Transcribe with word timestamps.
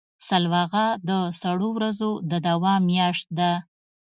سلواغه 0.27 0.85
د 1.09 1.11
سړو 1.39 1.69
ورځو 1.77 2.11
د 2.31 2.33
دوام 2.47 2.81
میاشت 2.91 3.27
ده. 3.39 3.51